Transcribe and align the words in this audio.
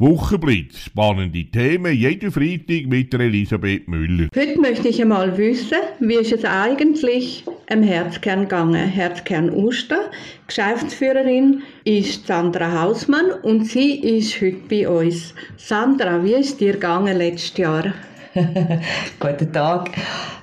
Wochenblitz. 0.00 0.84
Spannende 0.84 1.44
Themen 1.46 1.92
jeden 1.92 2.30
Freitag 2.30 2.86
mit 2.86 3.12
Elisabeth 3.12 3.88
Müller. 3.88 4.28
Heute 4.36 4.60
möchte 4.60 4.88
ich 4.88 5.02
einmal 5.02 5.36
wissen, 5.36 5.78
wie 5.98 6.14
ist 6.14 6.32
es 6.32 6.44
eigentlich 6.44 7.42
am 7.68 7.82
Herzkern 7.82 8.42
gegangen. 8.42 8.88
Herzkern 8.88 9.50
Uster. 9.50 10.10
Geschäftsführerin 10.46 11.62
ist 11.82 12.28
Sandra 12.28 12.80
Hausmann 12.80 13.32
und 13.42 13.64
sie 13.64 13.96
ist 13.96 14.40
heute 14.40 14.60
bei 14.68 14.88
uns. 14.88 15.34
Sandra, 15.56 16.22
wie 16.24 16.34
ist 16.34 16.60
dir 16.60 16.74
gegangen 16.74 17.18
letztes 17.18 17.56
Jahr? 17.56 17.92
Guten 19.20 19.52
Tag. 19.52 19.90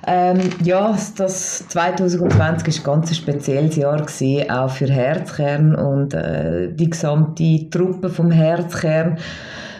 Ähm, 0.06 0.38
ja, 0.62 0.96
das 1.16 1.66
2020 1.68 2.86
war 2.86 2.94
ein 2.94 3.00
ganz 3.00 3.16
spezielles 3.16 3.76
Jahr 3.76 4.00
gewesen, 4.00 4.50
auch 4.50 4.70
für 4.70 4.86
Herzkern 4.86 5.74
und 5.74 6.14
äh, 6.14 6.72
die 6.72 6.90
gesamte 6.90 7.70
Truppe 7.70 8.08
vom 8.08 8.30
Herzkern. 8.30 9.18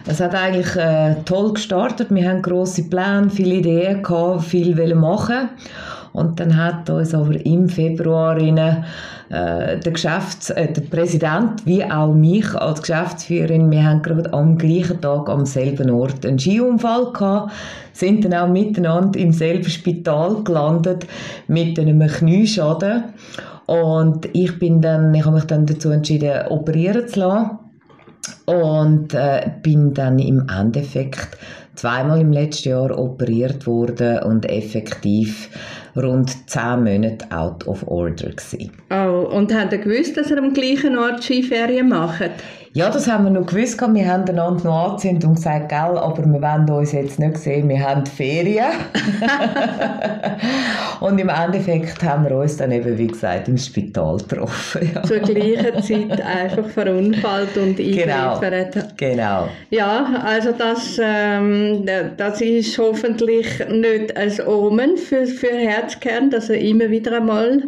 Es 0.07 0.21
hat 0.21 0.35
eigentlich 0.35 0.75
äh, 0.77 1.17
toll 1.25 1.55
gestartet. 1.55 2.09
Wir 2.11 2.29
haben 2.29 2.43
große 2.43 2.85
Pläne, 2.85 3.29
viele 3.31 3.57
Ideen 3.57 4.03
gehabt, 4.03 4.45
viel 4.45 4.95
machen. 4.95 5.51
Und 6.17 6.41
dann 6.41 6.57
hat 6.57 6.89
uns 6.89 7.15
aber 7.15 7.45
im 7.45 7.69
Februar 7.69 8.37
rein, 8.37 8.57
äh, 8.57 9.79
der, 9.79 9.93
Geschäfts-, 9.93 10.49
äh, 10.49 10.73
der 10.73 10.81
Präsident 10.81 11.67
wie 11.67 11.85
auch 11.85 12.15
mich 12.15 12.55
als 12.55 12.81
Geschäftsführerin, 12.81 13.71
wir 13.71 13.85
haben 13.85 14.01
gerade 14.01 14.33
am 14.33 14.57
gleichen 14.57 14.99
Tag 15.03 15.29
am 15.29 15.45
selben 15.45 15.91
Ort 15.91 16.25
einen 16.25 16.39
Skiunfall 16.39 17.13
gehabt, 17.13 17.53
sind 17.93 18.25
dann 18.25 18.33
auch 18.33 18.49
miteinander 18.49 19.19
im 19.21 19.33
selben 19.33 19.69
Spital 19.69 20.43
gelandet 20.43 21.07
mit 21.49 21.79
einem 21.79 22.07
Knieschaden. 22.07 23.05
Und 23.67 24.27
ich 24.33 24.59
bin 24.59 24.81
dann, 24.81 25.13
ich 25.13 25.25
habe 25.27 25.37
mich 25.37 25.45
dann 25.45 25.67
dazu 25.67 25.91
entschieden, 25.91 26.47
operieren 26.49 27.09
zu 27.09 27.21
lassen 27.21 27.59
und 28.47 29.13
äh, 29.13 29.51
bin 29.63 29.93
dann 29.93 30.19
im 30.19 30.47
Endeffekt 30.49 31.37
zweimal 31.75 32.23
im 32.23 32.33
letzten 32.33 32.71
Jahr 32.71 32.99
operiert 32.99 33.67
worden 33.67 34.21
und 34.21 34.49
effektiv 34.49 35.51
rund 35.97 36.49
zehn 36.49 36.85
Monate 36.85 37.27
out 37.31 37.67
of 37.67 37.87
order 37.87 38.31
gewesen. 38.31 38.73
Oh, 38.91 39.29
und 39.35 39.53
hat 39.53 39.73
er 39.73 39.79
gewusst, 39.79 40.17
dass 40.17 40.31
er 40.31 40.39
am 40.39 40.53
gleichen 40.53 40.97
Ort 40.99 41.23
Skiferien 41.23 41.89
macht? 41.89 42.31
Ja, 42.77 42.91
das 42.91 43.09
haben 43.11 43.25
wir 43.25 43.31
noch 43.31 43.47
gewusst. 43.47 43.81
Wir 43.81 44.07
haben 44.07 44.29
einander 44.29 44.65
noch 44.65 44.91
angezündet 44.91 45.25
und 45.25 45.37
gesagt, 45.37 45.71
gell, 45.71 45.97
aber 45.97 46.23
wir 46.27 46.43
wollen 46.43 46.69
uns 46.69 46.93
jetzt 46.93 47.19
nicht 47.19 47.39
sehen, 47.39 47.71
wir 47.71 47.81
haben 47.81 48.05
Ferien. 48.05 48.67
und 51.01 51.19
im 51.19 51.31
Endeffekt 51.31 52.03
haben 52.03 52.25
wir 52.25 52.37
uns 52.37 52.59
dann 52.59 52.73
eben, 52.73 52.99
wie 52.99 53.07
gesagt, 53.07 53.49
im 53.49 53.57
Spital 53.57 54.19
getroffen. 54.19 54.91
Ja. 54.95 55.03
Zur 55.05 55.21
gleichen 55.21 55.83
Zeit 55.83 56.21
einfach 56.21 56.69
verunfallt 56.69 57.57
und 57.57 57.77
genau, 57.79 58.39
Genau. 58.99 59.49
Ja, 59.71 60.23
also 60.23 60.53
das, 60.53 61.01
ähm, 61.03 61.87
das 62.19 62.43
ist 62.43 62.77
hoffentlich 62.77 63.59
nicht 63.71 64.15
ein 64.19 64.33
Omen 64.47 64.99
für, 64.99 65.25
für 65.25 65.49
Herzkern, 65.49 66.29
dass 66.29 66.51
er 66.51 66.61
immer 66.61 66.91
wieder 66.91 67.17
einmal 67.17 67.63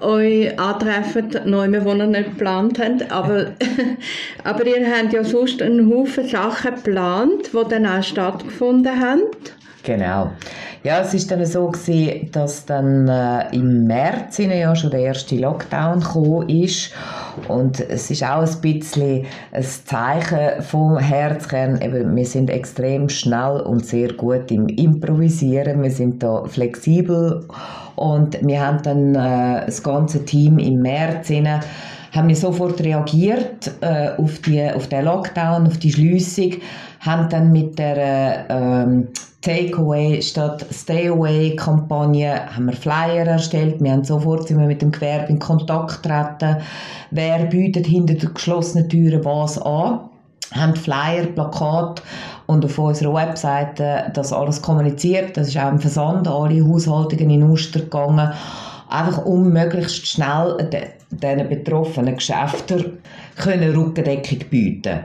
euch 0.00 0.58
antreffen, 0.58 1.30
neu, 1.44 1.68
wo 1.84 1.92
ihr 1.92 2.06
nicht 2.06 2.30
geplant 2.30 2.78
habt. 2.78 3.10
Aber, 3.10 3.52
aber 4.44 4.66
ihr 4.66 4.86
habt 4.90 5.12
ja 5.12 5.24
sonst 5.24 5.62
einen 5.62 5.90
Haufen 5.90 6.28
Sachen 6.28 6.74
geplant, 6.74 7.50
die 7.52 7.68
dann 7.68 7.86
auch 7.86 8.02
stattgefunden 8.02 9.00
haben. 9.00 9.22
Genau. 9.84 10.30
Ja, 10.82 11.00
es 11.00 11.12
ist 11.12 11.30
dann 11.30 11.44
so 11.44 11.68
gewesen, 11.68 12.30
dass 12.32 12.64
dann 12.64 13.06
äh, 13.06 13.54
im 13.54 13.84
März 13.84 14.38
ja 14.38 14.74
schon 14.74 14.90
der 14.90 15.00
erste 15.00 15.36
Lockdown 15.36 16.00
gekommen 16.00 16.48
ist 16.48 16.92
und 17.48 17.80
es 17.80 18.10
ist 18.10 18.22
auch 18.22 18.42
ein 18.42 18.60
bisschen 18.62 19.26
ein 19.52 19.62
Zeichen 19.62 20.62
vom 20.62 20.98
Herzkern. 20.98 21.82
Eben, 21.82 22.16
wir 22.16 22.24
sind 22.24 22.48
extrem 22.48 23.10
schnell 23.10 23.60
und 23.60 23.84
sehr 23.84 24.14
gut 24.14 24.50
im 24.50 24.68
Improvisieren. 24.68 25.82
Wir 25.82 25.90
sind 25.90 26.22
da 26.22 26.44
flexibel 26.46 27.46
und 27.96 28.38
wir 28.42 28.66
haben 28.66 28.82
dann 28.82 29.14
äh, 29.14 29.66
das 29.66 29.82
ganze 29.82 30.24
Team 30.24 30.58
im 30.58 30.80
März 30.80 31.28
hinein 31.28 31.60
haben 32.14 32.28
wir 32.28 32.36
sofort 32.36 32.80
reagiert 32.80 33.72
äh, 33.80 34.10
auf, 34.16 34.38
die, 34.40 34.62
auf 34.62 34.88
den 34.88 35.04
Lockdown, 35.04 35.66
auf 35.66 35.78
die 35.78 35.92
Schließung, 35.92 36.54
haben 37.00 37.28
dann 37.28 37.52
mit 37.52 37.78
der 37.78 38.46
ähm, 38.48 39.08
Takeaway 39.42 40.22
statt 40.22 40.64
Stay-Away-Kampagne 40.72 42.54
haben 42.54 42.66
wir 42.66 42.72
Flyer 42.72 43.26
erstellt. 43.26 43.76
Wir 43.80 43.92
haben 43.92 44.04
sofort 44.04 44.48
sind 44.48 44.58
wir 44.58 44.66
mit 44.66 44.80
dem 44.80 44.90
Gewerbe 44.90 45.30
in 45.30 45.38
Kontakt 45.38 46.02
getreten. 46.02 46.62
Wer 47.10 47.44
bietet 47.46 47.86
hinter 47.86 48.14
den 48.14 48.32
geschlossenen 48.32 48.88
Türen 48.88 49.24
was 49.24 49.60
an? 49.60 50.00
haben 50.52 50.76
Flyer, 50.76 51.26
Plakat 51.34 52.02
und 52.46 52.64
auf 52.64 52.78
unserer 52.78 53.14
Webseite 53.14 54.10
das 54.14 54.32
alles 54.32 54.62
kommuniziert. 54.62 55.36
Das 55.36 55.48
ist 55.48 55.58
auch 55.58 55.70
im 55.70 55.80
Versand 55.80 56.28
alle 56.28 56.64
Haushaltungen 56.64 57.30
in 57.30 57.42
Uster 57.42 57.80
gegangen. 57.80 58.32
Einfach 58.88 59.24
um 59.24 59.52
möglichst 59.52 60.06
schnell 60.06 60.56
den 61.18 61.48
betroffenen 61.48 62.16
Geschäften 62.16 62.98
können 63.36 63.74
Rückendeckung 63.74 64.38
bieten 64.50 65.00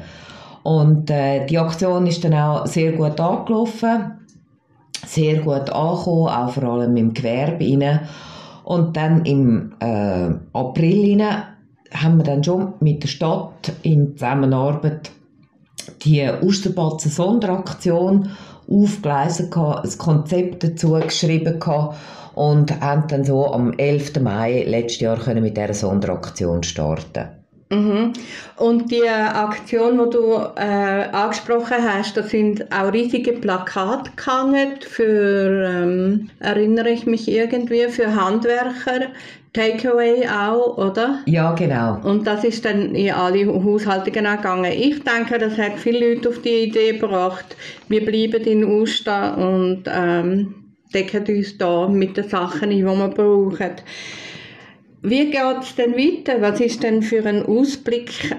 Und 0.64 1.10
äh, 1.10 1.46
die 1.46 1.58
Aktion 1.58 2.08
ist 2.08 2.24
dann 2.24 2.34
auch 2.34 2.66
sehr 2.66 2.94
gut 2.94 3.20
angelaufen 3.20 4.20
sehr 5.06 5.42
gut 5.42 5.70
angekommen, 5.70 6.28
auch 6.28 6.52
vor 6.52 6.64
allem 6.64 6.96
im 6.98 7.14
Gewerbe 7.14 7.66
rein. 7.66 8.02
Und 8.64 8.96
dann 8.96 9.26
im 9.26 9.74
äh, 9.80 10.30
April 10.54 11.22
rein 11.22 11.44
haben 11.92 12.18
wir 12.18 12.24
dann 12.24 12.44
schon 12.44 12.74
mit 12.82 13.04
der 13.04 13.08
Stadt 13.08 13.74
in 13.82 14.16
Zusammenarbeit 14.16 15.12
die 16.04 16.30
Osterbatzen 16.42 17.10
Sonderaktion 17.10 18.30
aufgeleistet, 18.70 19.56
ein 19.56 19.98
Konzept 19.98 20.64
dazu 20.64 20.92
geschrieben 20.94 21.60
und 22.36 22.80
haben 22.82 23.08
dann 23.08 23.26
so 23.26 23.52
am 23.52 23.74
11. 23.74 24.22
Mai 24.22 24.64
letztes 24.64 25.02
Jahr 25.02 25.18
können 25.18 25.44
mit 25.44 25.58
dieser 25.58 25.74
Sonderaktion 25.74 26.64
starten. 26.64 27.39
Mhm. 27.72 28.14
Und 28.58 28.90
die 28.90 29.08
Aktion, 29.08 30.00
die 30.04 30.10
du 30.10 30.34
äh, 30.56 31.06
angesprochen 31.12 31.78
hast, 31.88 32.18
da 32.18 32.24
sind 32.24 32.66
auch 32.74 32.92
riesige 32.92 33.34
Plakate 33.34 34.10
gehangen 34.16 34.80
für, 34.82 35.70
ähm, 35.70 36.32
erinnere 36.40 36.90
ich 36.90 37.06
mich 37.06 37.28
irgendwie, 37.28 37.88
für 37.90 38.16
Handwerker, 38.16 39.12
Takeaway 39.54 40.28
auch, 40.28 40.78
oder? 40.78 41.20
Ja, 41.26 41.54
genau. 41.54 42.00
Und 42.04 42.26
das 42.26 42.44
ist 42.44 42.66
dann 42.66 42.96
in 42.96 43.12
alle 43.12 43.46
Haushalte 43.46 44.10
gegangen. 44.10 44.72
Ich 44.72 45.04
denke, 45.04 45.38
das 45.38 45.58
hat 45.58 45.78
viele 45.78 46.14
Leute 46.14 46.30
auf 46.30 46.42
die 46.42 46.64
Idee 46.64 46.94
gebracht, 46.94 47.56
wir 47.88 48.04
bleiben 48.04 48.44
in 48.46 48.64
Usta 48.64 49.36
und 49.36 49.84
ähm, 49.88 50.56
decken 50.94 51.24
uns 51.28 51.58
da 51.58 51.88
mit 51.88 52.18
den 52.18 52.28
Sachen 52.28 52.70
ein, 52.70 52.78
die 52.78 52.84
wir 52.84 53.08
brauchen. 53.10 53.76
Wie 55.02 55.32
geht 55.32 55.62
es 55.62 55.76
denn 55.76 55.94
weiter? 55.94 56.42
Was 56.42 56.60
ist 56.60 56.84
denn 56.84 57.02
für 57.02 57.26
ein 57.26 57.46
Ausblick 57.46 58.36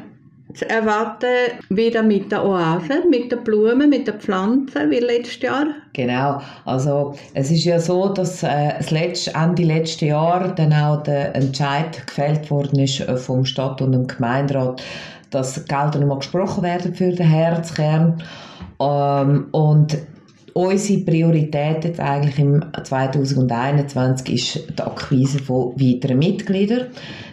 zu 0.55 0.69
erwarten, 0.69 1.27
wieder 1.69 2.03
mit 2.03 2.31
der 2.31 2.45
Oase, 2.45 3.09
mit 3.09 3.33
den 3.33 3.43
Blumen, 3.45 3.89
mit 3.89 4.07
den 4.07 4.21
Pflanzen 4.21 4.91
wie 4.91 4.99
letztes 4.99 5.41
Jahr? 5.41 5.67
Genau, 5.93 6.41
also 6.65 7.15
es 7.35 7.51
ist 7.51 7.65
ja 7.65 7.79
so, 7.79 8.09
dass 8.09 8.43
äh, 8.43 8.75
das 8.77 8.91
letzte, 8.91 9.35
Ende 9.35 9.63
letzten 9.63 10.07
Jahr 10.07 10.55
dann 10.55 10.73
auch 10.73 11.03
der 11.03 11.35
Entscheid 11.35 12.07
gefällt 12.07 12.51
worden 12.51 12.79
ist 12.81 13.01
äh, 13.01 13.17
vom 13.17 13.45
Stadt 13.45 13.81
und 13.81 13.93
dem 13.93 14.07
Gemeinderat, 14.07 14.83
dass 15.31 15.65
Gelder 15.65 15.99
nochmal 16.01 16.19
gesprochen 16.19 16.65
werden 16.65 16.95
für 16.95 17.13
den 17.13 17.27
Herzkern. 17.27 18.23
Ähm, 18.81 19.47
und 19.53 19.97
unsere 20.55 21.01
Priorität 21.01 21.85
jetzt 21.85 22.01
eigentlich 22.01 22.39
im 22.39 22.65
2021 22.83 24.35
ist 24.35 24.79
die 24.79 24.83
Akquise 24.83 25.39
von 25.39 25.73
weiteren 25.81 26.19
Mitgliedern. 26.19 26.87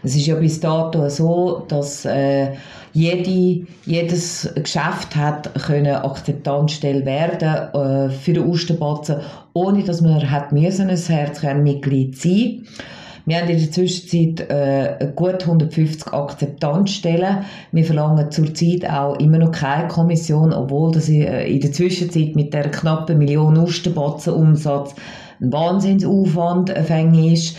Es 0.04 0.16
ist 0.16 0.28
ja 0.28 0.36
bis 0.36 0.60
dato 0.60 1.10
so, 1.10 1.66
dass 1.68 2.06
äh, 2.06 2.54
jede, 2.94 3.66
jedes 3.86 4.50
Geschäft 4.56 5.16
hat 5.16 5.54
können 5.66 5.96
Akzeptanzstelle 5.96 7.06
werden 7.06 7.74
äh, 7.74 8.10
für 8.10 8.34
den 8.34 8.48
Osterbatzen, 8.48 9.18
ohne 9.54 9.84
dass 9.84 10.02
man 10.02 10.30
hat 10.30 10.52
müssen 10.52 10.90
ein 10.90 10.98
Herzkernmitglied 10.98 12.18
sein 12.18 12.60
musste. 12.62 12.84
Wir 13.28 13.42
haben 13.42 13.50
in 13.50 13.60
der 13.60 13.72
Zwischenzeit 13.72 14.50
äh, 14.50 15.12
gut 15.14 15.42
150 15.42 16.14
Akzeptanzstellen. 16.14 17.40
Wir 17.74 17.84
verlangen 17.84 18.32
zurzeit 18.32 18.90
auch 18.90 19.20
immer 19.20 19.38
noch 19.38 19.52
keine 19.52 19.90
Kommission, 19.90 20.54
obwohl 20.54 20.94
das 20.94 21.10
äh, 21.10 21.44
in 21.44 21.60
der 21.60 21.74
Zwischenzeit 21.74 22.38
mit 22.38 22.54
der 22.54 22.72
knappen 22.72 23.18
Million 23.18 23.58
Osterbatzenumsatz 23.58 24.96
ein 25.42 25.52
Wahnsinnsaufwand 25.52 26.70
ist. 26.70 27.58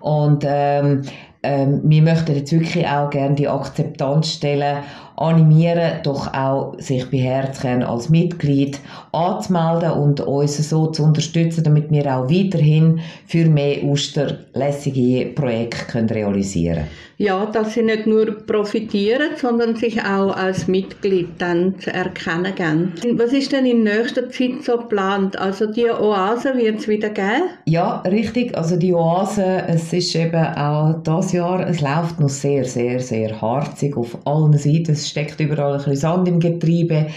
Und 0.00 0.42
ähm, 0.48 1.02
ähm, 1.42 1.82
wir 1.84 2.00
möchten 2.00 2.34
jetzt 2.34 2.52
wirklich 2.52 2.88
auch 2.88 3.10
gerne 3.10 3.34
die 3.34 3.48
Akzeptanzstellen 3.48 4.78
animieren, 5.20 6.00
doch 6.02 6.32
auch 6.32 6.74
sich 6.78 7.10
bei 7.10 7.18
Herzkern 7.18 7.82
als 7.82 8.08
Mitglied 8.08 8.80
anzumelden 9.12 9.92
und 9.92 10.20
uns 10.20 10.56
so 10.68 10.86
zu 10.86 11.04
unterstützen, 11.04 11.62
damit 11.62 11.90
wir 11.90 12.06
auch 12.06 12.30
weiterhin 12.30 13.00
für 13.26 13.44
mehr 13.44 13.84
osterlässige 13.84 15.26
Projekte 15.26 15.84
können 15.92 16.08
realisieren 16.08 16.76
können. 16.76 16.88
Ja, 17.18 17.44
dass 17.44 17.74
sie 17.74 17.82
nicht 17.82 18.06
nur 18.06 18.32
profitieren, 18.46 19.32
sondern 19.36 19.76
sich 19.76 20.00
auch 20.00 20.34
als 20.34 20.68
Mitglied 20.68 21.28
dann 21.36 21.78
zu 21.78 21.92
erkennen 21.92 22.54
geben. 22.54 23.18
Was 23.18 23.34
ist 23.34 23.52
denn 23.52 23.66
in 23.66 23.82
nächster 23.82 24.30
Zeit 24.30 24.62
so 24.62 24.78
geplant? 24.78 25.38
Also 25.38 25.66
die 25.66 25.90
Oase 25.90 26.56
wird 26.56 26.78
es 26.78 26.88
wieder 26.88 27.10
geben? 27.10 27.50
Ja, 27.66 28.00
richtig. 28.06 28.56
Also 28.56 28.76
die 28.76 28.94
Oase, 28.94 29.64
es 29.68 29.92
ist 29.92 30.16
eben 30.16 30.46
auch 30.56 31.02
das 31.04 31.32
Jahr, 31.32 31.68
es 31.68 31.82
läuft 31.82 32.20
noch 32.20 32.30
sehr, 32.30 32.64
sehr, 32.64 33.00
sehr 33.00 33.38
harzig 33.38 33.98
auf 33.98 34.16
allen 34.24 34.56
Seiten. 34.56 34.92
Es 34.92 35.09
steckt 35.10 35.38
überall 35.40 35.72
ein 35.72 35.78
bisschen 35.78 35.96
Sand 35.96 36.28
im 36.28 36.40
Getriebe. 36.40 37.08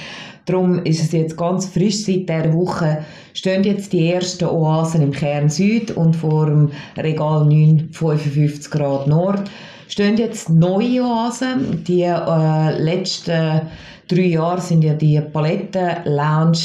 Darum 0.45 0.83
ist 0.83 1.01
es 1.01 1.13
jetzt 1.13 1.37
ganz 1.37 1.67
frisch 1.67 2.03
seit 2.03 2.27
dieser 2.27 2.53
Woche 2.53 3.05
stehen 3.33 3.63
jetzt 3.63 3.93
die 3.93 4.11
ersten 4.11 4.45
Oasen 4.45 5.01
im 5.01 5.11
Kern 5.11 5.49
Süd 5.49 5.91
und 5.91 6.15
vor 6.15 6.47
dem 6.47 6.71
Regal 6.97 7.45
9 7.45 7.89
55 7.91 8.69
Grad 8.69 9.07
Nord 9.07 9.49
stehen 9.87 10.17
jetzt 10.17 10.49
neue 10.49 11.03
Oasen. 11.03 11.83
Die 11.85 12.03
äh, 12.03 12.81
letzten 12.81 13.61
drei 14.07 14.21
Jahre 14.21 14.61
sind 14.61 14.83
ja 14.83 14.93
die 14.93 15.19
Paletten-Lounge 15.21 16.57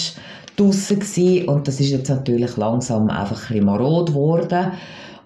draussen 0.56 1.48
und 1.48 1.68
das 1.68 1.78
ist 1.78 1.90
jetzt 1.90 2.08
natürlich 2.08 2.56
langsam 2.56 3.08
einfach 3.10 3.42
ein 3.42 3.48
bisschen 3.48 3.64
marod 3.64 4.08
geworden. 4.08 4.72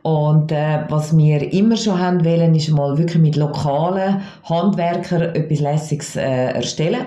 Und 0.02 0.50
äh, 0.50 0.80
was 0.88 1.16
wir 1.16 1.52
immer 1.52 1.76
schon 1.76 1.98
haben 1.98 2.24
wollen, 2.24 2.54
ist 2.54 2.68
mal 2.70 2.98
wirklich 2.98 3.22
mit 3.22 3.36
lokalen 3.36 4.20
Handwerkern 4.44 5.34
etwas 5.34 5.60
Lässiges 5.60 6.16
äh, 6.16 6.52
erstellen. 6.52 7.06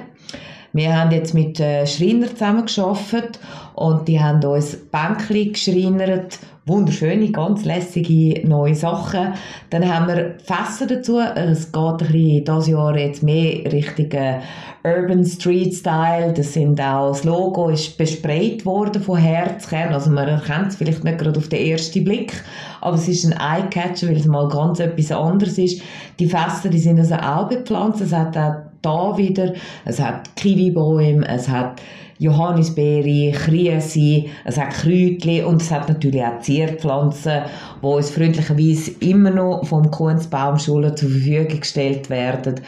Wir 0.71 0.97
haben 0.97 1.11
jetzt 1.11 1.33
mit 1.33 1.59
äh, 1.59 1.85
Schreiner 1.85 2.27
zusammengearbeitet 2.27 3.39
und 3.75 4.07
die 4.07 4.19
haben 4.19 4.43
uns 4.43 4.77
Bänkchen 4.91 5.53
geschreinert, 5.53 6.39
wunderschöne, 6.67 7.31
ganz 7.31 7.63
lässige 7.63 8.45
neue 8.47 8.73
Sachen. 8.73 9.33
Dann 9.69 9.87
haben 9.87 10.07
wir 10.07 10.35
Fässer 10.43 10.87
dazu. 10.87 11.19
Es 11.19 11.71
geht 11.71 11.83
ein 11.83 11.97
bisschen 11.97 12.43
dieses 12.43 12.67
Jahr 12.67 12.97
jetzt 12.97 13.21
mehr 13.21 13.71
Richtung 13.71 14.11
äh, 14.11 14.39
Urban 14.83 15.23
Street 15.23 15.75
Style. 15.75 16.33
Das 16.33 16.53
sind 16.53 16.81
auch, 16.81 17.09
das 17.09 17.23
Logo 17.23 17.69
ist 17.69 17.97
besprayt 17.99 18.65
worden 18.65 19.01
von 19.01 19.17
Herzkern. 19.17 19.93
Also 19.93 20.09
man 20.09 20.27
erkennt 20.27 20.69
es 20.69 20.75
vielleicht 20.75 21.03
nicht 21.03 21.19
gerade 21.19 21.37
auf 21.37 21.49
den 21.49 21.67
ersten 21.67 22.03
Blick, 22.03 22.33
aber 22.81 22.95
es 22.95 23.07
ist 23.07 23.25
ein 23.25 23.39
Eyecatcher, 23.39 24.07
weil 24.07 24.17
es 24.17 24.25
mal 24.25 24.47
ganz 24.49 24.79
etwas 24.79 25.11
anderes 25.11 25.59
ist. 25.59 25.83
Die 26.17 26.27
Fässer, 26.27 26.69
die 26.69 26.79
sind 26.79 26.99
also 26.99 27.15
auch 27.15 27.47
bepflanzt. 27.47 28.01
Es 28.01 28.11
hat 28.11 28.35
auch 28.35 28.55
da 28.85 29.17
wieder. 29.17 29.53
Es 29.85 29.99
hat 29.99 30.35
Kiwibäume, 30.35 31.27
es 31.27 31.49
hat 31.49 31.81
Johannisbeere, 32.17 33.33
Kriese, 33.33 34.25
es 34.45 34.57
hat 34.57 34.71
Kräutchen 34.71 35.45
und 35.45 35.61
es 35.61 35.69
hat 35.71 35.89
natürlich 35.89 36.23
auch 36.23 36.39
Zierpflanzen, 36.39 37.41
die 37.81 37.85
uns 37.85 38.09
freundlicherweise 38.09 38.91
immer 39.01 39.31
noch 39.31 39.65
vom 39.65 39.91
Kunstbaumschule 39.91 40.95
zur 40.95 41.09
Verfügung 41.09 41.59
gestellt 41.59 42.09
werden 42.09 42.61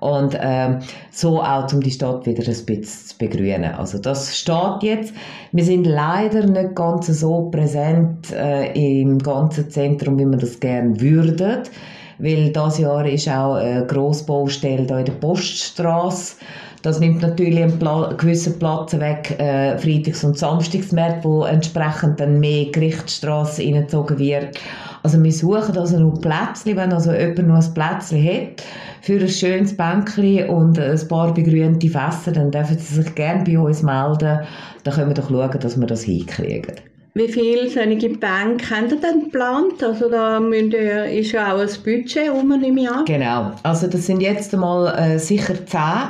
und 0.00 0.36
ähm, 0.38 0.80
so 1.10 1.42
auch, 1.42 1.70
um 1.72 1.80
die 1.80 1.90
Stadt 1.90 2.26
wieder 2.26 2.42
ein 2.42 2.66
bisschen 2.66 2.82
zu 2.82 3.18
begrünen. 3.18 3.74
Also 3.74 3.98
das 3.98 4.36
steht 4.36 4.82
jetzt. 4.82 5.14
Wir 5.52 5.64
sind 5.64 5.86
leider 5.86 6.46
nicht 6.46 6.74
ganz 6.74 7.06
so 7.06 7.48
präsent 7.50 8.30
äh, 8.32 8.72
im 8.74 9.18
ganzen 9.18 9.70
Zentrum, 9.70 10.18
wie 10.18 10.26
wir 10.26 10.38
das 10.38 10.60
gerne 10.60 11.00
würden 11.00 11.62
weil 12.18 12.50
das 12.52 12.78
Jahr 12.78 13.06
ist 13.06 13.28
auch 13.28 13.54
eine 13.54 13.86
Grossbaustelle 13.86 14.86
hier 14.86 14.98
in 14.98 15.04
der 15.04 15.12
Poststraße. 15.12 16.36
Das 16.82 17.00
nimmt 17.00 17.22
natürlich 17.22 17.62
einen 17.62 17.78
Pla 17.78 18.12
gewissen 18.12 18.58
Platz 18.58 18.92
weg, 18.92 19.36
äh, 19.38 19.78
Freitags- 19.78 20.22
und 20.22 20.36
Samstagsmärkte, 20.36 21.26
wo 21.26 21.44
entsprechend 21.44 22.20
dann 22.20 22.40
mehr 22.40 22.66
Gerichtsstraße 22.66 23.62
reingezogen 23.62 24.18
wird. 24.18 24.60
Also 25.02 25.22
wir 25.22 25.32
suchen 25.32 25.78
also 25.78 25.98
noch 25.98 26.20
Plätzchen, 26.20 26.76
wenn 26.76 26.92
also 26.92 27.12
jemand 27.12 27.48
noch 27.48 27.56
ein 27.56 27.74
Plätzchen 27.74 28.24
hat 28.24 28.64
für 29.00 29.20
ein 29.20 29.28
schönes 29.28 29.76
Bänkchen 29.76 30.48
und 30.48 30.78
ein 30.78 31.08
paar 31.08 31.32
begrünte 31.32 31.88
Fässer, 31.88 32.32
dann 32.32 32.50
dürfen 32.50 32.78
Sie 32.78 33.02
sich 33.02 33.14
gerne 33.14 33.44
bei 33.44 33.58
uns 33.58 33.82
melden. 33.82 34.40
Dann 34.82 34.94
können 34.94 35.08
wir 35.08 35.14
doch 35.14 35.28
schauen, 35.28 35.60
dass 35.60 35.78
wir 35.78 35.86
das 35.86 36.04
hinkriegen. 36.04 36.93
Wie 37.16 37.28
viele 37.28 37.70
solche 37.70 38.08
Bänke 38.08 38.74
habt 38.74 38.90
ihr 38.90 39.00
denn 39.00 39.24
geplant? 39.24 39.80
Also 39.84 40.10
da 40.10 40.40
ihr, 40.40 41.04
ist 41.04 41.30
ja 41.30 41.54
auch 41.54 41.60
ein 41.60 41.68
Budget 41.84 42.28
um, 42.28 42.50
ich 42.60 42.90
an. 42.90 43.04
Genau. 43.04 43.52
Also 43.62 43.86
das 43.86 44.06
sind 44.06 44.20
jetzt 44.20 44.52
einmal 44.52 44.92
äh, 44.98 45.18
sicher 45.20 45.54
zehn. 45.64 46.08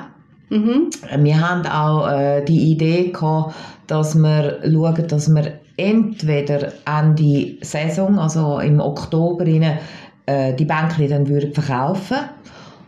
Mhm. 0.49 0.89
Wir 1.19 1.41
haben 1.47 1.67
auch 1.67 2.09
äh, 2.09 2.43
die 2.47 2.73
Idee 2.73 3.11
gehabt, 3.11 3.55
dass 3.87 4.15
wir 4.15 4.61
schauen, 4.63 5.09
dass 5.09 5.29
wir 5.29 5.53
entweder 5.77 6.73
Ende 6.87 7.59
Saison, 7.61 8.19
also 8.19 8.61
im 8.61 8.81
Oktober, 8.81 9.45
rein, 9.45 9.79
äh, 10.25 10.55
die 10.55 10.65
Bänke 10.65 11.07
dann 11.07 11.29
würden 11.29 11.53
verkaufen 11.53 12.17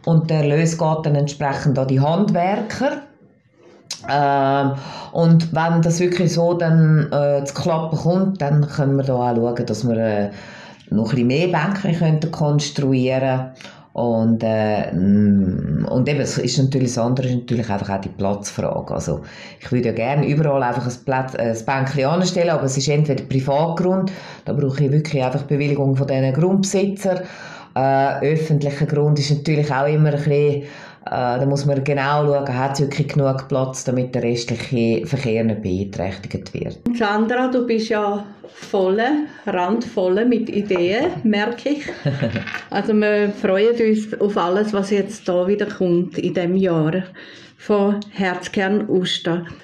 und 0.07 0.31
der 0.31 0.39
Erlös 0.39 0.79
geht 0.79 0.99
dann 1.05 1.17
entsprechend 1.17 1.79
an 1.79 1.89
die 1.89 2.01
Handwerker 2.01 3.03
ähm, 4.09 4.73
und 5.17 5.55
wenn 5.55 5.81
das 5.81 5.99
wirklich 5.99 6.35
so 6.35 6.53
dann 6.53 7.11
äh, 7.11 7.43
zu 7.43 7.55
klappen 7.55 7.97
kommt, 7.97 8.43
dann 8.43 8.69
können 8.69 8.97
wir 8.97 9.03
da 9.03 9.15
auch 9.15 9.35
schauen, 9.35 9.65
dass 9.65 9.89
wir 9.89 9.97
äh, 9.97 10.31
noch 10.91 11.05
ein 11.05 11.11
bisschen 11.11 11.27
mehr 11.29 11.49
Bänke 11.49 11.99
können 11.99 12.31
konstruieren 12.31 13.53
und, 13.95 14.43
äh, 14.45 14.93
mm, 14.93 15.87
und 15.91 16.07
eben, 16.07 16.21
es 16.21 16.37
ist 16.37 16.59
natürlich 16.59 16.93
das 16.93 16.99
andere 17.03 17.29
ist 17.29 17.35
natürlich 17.35 17.71
einfach 17.71 17.89
auch 17.89 18.01
die 18.03 18.11
Platzfrage. 18.11 18.93
Also, 18.93 19.23
ich 19.59 19.73
würde 19.73 19.89
ja 19.89 19.95
gerne 19.95 20.29
überall 20.29 20.63
einfach 20.63 20.87
ein, 20.87 21.05
Platz, 21.07 21.33
äh, 21.33 21.55
ein 21.57 21.65
Bänkchen 21.65 22.05
anstellen, 22.05 22.51
aber 22.51 22.65
es 22.65 22.77
ist 22.77 22.89
entweder 22.89 23.25
Privatgrund, 23.25 24.13
da 24.45 24.53
brauche 24.53 24.85
ich 24.85 24.93
wirklich 24.93 25.25
einfach 25.25 25.45
Bewilligung 25.45 25.97
von 25.97 26.07
diesen 26.07 26.35
Grundbesitzern. 26.35 27.21
Äh, 27.75 28.35
öffentlicher 28.35 28.85
Grund 28.85 29.19
ist 29.19 29.31
natürlich 29.31 29.73
auch 29.73 29.87
immer 29.87 30.11
ein 30.11 30.17
bisschen 30.17 30.65
äh, 31.07 31.39
da 31.39 31.47
muss 31.47 31.65
man 31.65 31.85
genau 31.85 32.27
schauen, 32.27 32.59
hat 32.59 32.73
es 32.75 32.81
wirklich 32.81 33.09
genug 33.09 33.47
Platz, 33.49 33.85
damit 33.85 34.15
der 34.15 34.25
restliche 34.25 35.07
Verkehr 35.07 35.45
nicht 35.45 35.63
beeinträchtigt 35.63 36.53
wird. 36.53 36.79
Sandra, 36.95 37.47
du 37.49 37.65
bist 37.65 37.91
ja 37.91 38.25
voll, 38.53 39.01
randvoll 39.47 40.25
mit 40.25 40.49
Ideen, 40.51 41.13
merke 41.23 41.71
ich. 41.71 41.87
Also 42.71 42.93
wir 42.93 43.31
freuen 43.31 43.77
uns 43.79 44.21
auf 44.21 44.37
alles, 44.37 44.73
was 44.73 44.91
jetzt 44.91 45.29
da 45.29 45.47
wieder 45.47 45.67
kommt 45.67 46.19
in 46.19 46.35
dem 46.35 46.57
Jahr 46.57 47.05
von 47.57 48.01
Herzkern 48.11 48.89
Uster. 48.89 49.47